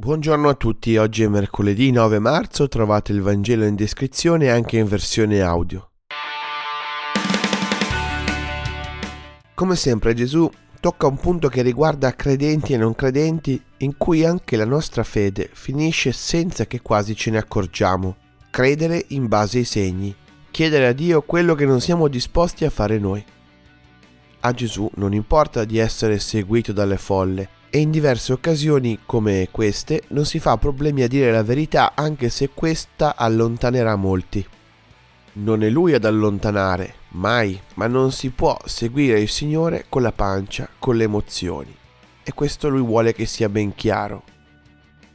Buongiorno 0.00 0.48
a 0.48 0.54
tutti, 0.54 0.96
oggi 0.96 1.24
è 1.24 1.26
mercoledì 1.26 1.90
9 1.90 2.20
marzo, 2.20 2.68
trovate 2.68 3.10
il 3.10 3.20
Vangelo 3.20 3.64
in 3.64 3.74
descrizione 3.74 4.48
anche 4.48 4.78
in 4.78 4.86
versione 4.86 5.40
audio. 5.40 5.90
Come 9.54 9.74
sempre 9.74 10.14
Gesù 10.14 10.48
tocca 10.78 11.08
un 11.08 11.16
punto 11.16 11.48
che 11.48 11.62
riguarda 11.62 12.14
credenti 12.14 12.74
e 12.74 12.76
non 12.76 12.94
credenti 12.94 13.60
in 13.78 13.96
cui 13.96 14.24
anche 14.24 14.54
la 14.54 14.64
nostra 14.64 15.02
fede 15.02 15.50
finisce 15.52 16.12
senza 16.12 16.66
che 16.66 16.80
quasi 16.80 17.16
ce 17.16 17.32
ne 17.32 17.38
accorgiamo. 17.38 18.18
Credere 18.50 19.04
in 19.08 19.26
base 19.26 19.58
ai 19.58 19.64
segni, 19.64 20.14
chiedere 20.52 20.86
a 20.86 20.92
Dio 20.92 21.22
quello 21.22 21.56
che 21.56 21.66
non 21.66 21.80
siamo 21.80 22.06
disposti 22.06 22.64
a 22.64 22.70
fare 22.70 23.00
noi. 23.00 23.24
A 24.48 24.52
Gesù 24.52 24.90
non 24.94 25.12
importa 25.12 25.66
di 25.66 25.76
essere 25.76 26.18
seguito 26.18 26.72
dalle 26.72 26.96
folle, 26.96 27.50
e 27.68 27.80
in 27.80 27.90
diverse 27.90 28.32
occasioni 28.32 29.00
come 29.04 29.48
queste 29.50 30.04
non 30.08 30.24
si 30.24 30.38
fa 30.38 30.56
problemi 30.56 31.02
a 31.02 31.06
dire 31.06 31.30
la 31.30 31.42
verità 31.42 31.92
anche 31.94 32.30
se 32.30 32.48
questa 32.54 33.14
allontanerà 33.14 33.94
molti. 33.94 34.42
Non 35.34 35.62
è 35.62 35.68
lui 35.68 35.92
ad 35.92 36.06
allontanare, 36.06 36.94
mai, 37.10 37.60
ma 37.74 37.88
non 37.88 38.10
si 38.10 38.30
può 38.30 38.56
seguire 38.64 39.20
il 39.20 39.28
Signore 39.28 39.84
con 39.90 40.00
la 40.00 40.12
pancia, 40.12 40.66
con 40.78 40.96
le 40.96 41.04
emozioni. 41.04 41.76
E 42.22 42.32
questo 42.32 42.70
lui 42.70 42.80
vuole 42.80 43.12
che 43.12 43.26
sia 43.26 43.50
ben 43.50 43.74
chiaro. 43.74 44.22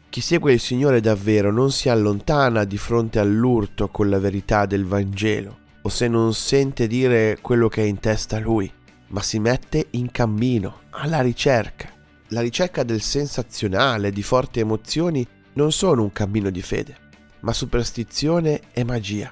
Chi 0.10 0.22
segue 0.22 0.54
il 0.54 0.60
Signore 0.60 1.02
davvero 1.02 1.52
non 1.52 1.72
si 1.72 1.90
allontana 1.90 2.66
di 2.66 2.78
fronte 2.78 3.18
all'urto 3.18 3.88
con 3.88 4.12
la 4.12 4.20
verità 4.20 4.68
del 4.68 4.86
Vangelo, 4.86 5.58
o 5.82 5.90
se 5.90 6.08
non 6.08 6.36
sente 6.36 6.86
dire 6.86 7.40
quello 7.42 7.68
che 7.68 7.82
è 7.82 7.86
in 7.86 8.00
testa 8.00 8.38
a 8.38 8.40
lui, 8.40 8.72
ma 9.14 9.22
si 9.22 9.40
mette 9.40 9.88
in 9.92 10.12
cammino, 10.12 10.82
alla 10.92 11.22
ricerca 11.22 11.94
la 12.34 12.42
ricerca 12.42 12.84
del 12.84 13.02
sensazionale, 13.02 14.12
di 14.12 14.24
forti 14.24 14.60
emozioni, 14.60 15.26
non 15.54 15.72
sono 15.72 16.02
un 16.02 16.12
cammino 16.12 16.50
di 16.50 16.64
fede, 16.64 16.98
ma 17.42 17.54
superstizione 17.54 18.60
e 18.74 18.84
magia. 18.84 19.32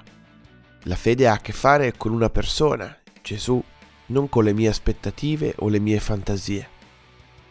La 0.84 0.94
fede 0.94 1.26
ha 1.26 1.34
a 1.34 1.40
che 1.40 1.52
fare 1.52 1.94
con 1.96 2.12
una 2.12 2.30
persona, 2.30 2.96
Gesù, 3.20 3.62
non 4.06 4.28
con 4.28 4.44
le 4.44 4.52
mie 4.52 4.68
aspettative 4.68 5.54
o 5.58 5.68
le 5.68 5.80
mie 5.80 5.98
fantasie. 5.98 6.68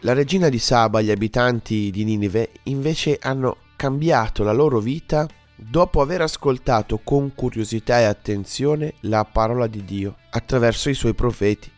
La 0.01 0.13
regina 0.13 0.47
di 0.47 0.57
Saba 0.57 0.99
e 0.99 1.03
gli 1.03 1.11
abitanti 1.11 1.91
di 1.91 2.05
Ninive 2.05 2.51
invece 2.63 3.19
hanno 3.21 3.57
cambiato 3.75 4.43
la 4.43 4.53
loro 4.53 4.79
vita 4.79 5.27
dopo 5.53 6.01
aver 6.01 6.21
ascoltato 6.21 7.01
con 7.03 7.35
curiosità 7.35 7.99
e 7.99 8.05
attenzione 8.05 8.93
la 9.01 9.25
parola 9.25 9.67
di 9.67 9.83
Dio 9.83 10.15
attraverso 10.29 10.89
i 10.89 10.93
suoi 10.93 11.13
profeti 11.13 11.69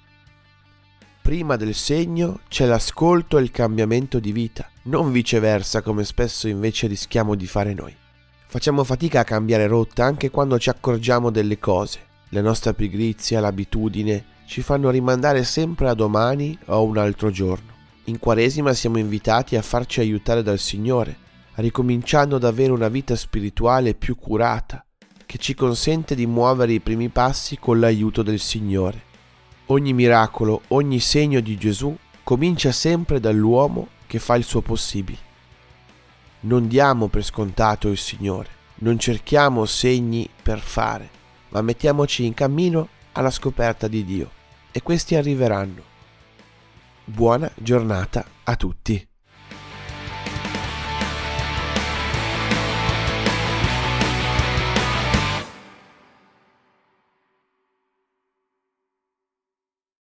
prima 1.23 1.55
del 1.55 1.73
segno 1.73 2.41
c'è 2.49 2.66
l'ascolto 2.66 3.38
e 3.38 3.43
il 3.43 3.49
cambiamento 3.49 4.19
di 4.19 4.33
vita, 4.33 4.69
non 4.83 5.09
viceversa 5.09 5.81
come 5.81 6.03
spesso 6.03 6.49
invece 6.49 6.85
rischiamo 6.88 7.35
di 7.35 7.47
fare 7.47 7.73
noi. 7.73 7.95
Facciamo 8.45 8.83
fatica 8.83 9.21
a 9.21 9.23
cambiare 9.23 9.66
rotta 9.66 10.03
anche 10.03 10.29
quando 10.29 10.59
ci 10.59 10.69
accorgiamo 10.69 11.29
delle 11.29 11.59
cose. 11.59 11.99
La 12.31 12.41
nostra 12.41 12.73
pigrizia, 12.73 13.39
l'abitudine 13.39 14.25
ci 14.45 14.61
fanno 14.61 14.89
rimandare 14.89 15.45
sempre 15.45 15.88
a 15.88 15.94
domani 15.94 16.59
o 16.66 16.83
un 16.83 16.97
altro 16.97 17.31
giorno. 17.31 17.71
In 18.05 18.19
Quaresima 18.19 18.73
siamo 18.73 18.97
invitati 18.97 19.55
a 19.55 19.61
farci 19.61 20.01
aiutare 20.01 20.44
dal 20.44 20.59
Signore, 20.59 21.16
ricominciando 21.55 22.35
ad 22.35 22.44
avere 22.44 22.73
una 22.73 22.89
vita 22.89 23.16
spirituale 23.16 23.94
più 23.94 24.17
curata, 24.17 24.85
che 25.25 25.38
ci 25.38 25.55
consente 25.55 26.16
di 26.16 26.25
muovere 26.25 26.73
i 26.73 26.81
primi 26.81 27.07
passi 27.07 27.57
con 27.57 27.79
l'aiuto 27.79 28.23
del 28.23 28.39
Signore. 28.39 29.11
Ogni 29.67 29.94
miracolo, 29.94 30.64
ogni 30.69 31.00
segno 31.00 31.39
di 31.39 31.58
Gesù 31.58 31.95
comincia 32.23 32.73
sempre 32.73 33.22
dall'uomo 33.22 33.88
che 34.08 34.19
fa 34.19 34.36
il 34.36 34.44
suo 34.44 34.61
possibile. 34.61 35.31
Non 36.42 36.67
diamo 36.67 37.08
per 37.08 37.23
scontato 37.23 37.88
il 37.88 37.97
Signore, 37.97 38.50
non 38.80 39.00
cerchiamo 39.00 39.66
segni 39.66 40.30
per 40.41 40.59
fare, 40.59 41.09
ma 41.50 41.61
mettiamoci 41.61 42.25
in 42.25 42.34
cammino 42.34 42.90
alla 43.13 43.31
scoperta 43.31 43.88
di 43.88 44.03
Dio 44.03 44.29
e 44.72 44.81
questi 44.81 45.16
arriveranno. 45.16 45.81
Buona 47.06 47.50
giornata 47.56 48.25
a 48.44 48.56
tutti. 48.57 49.12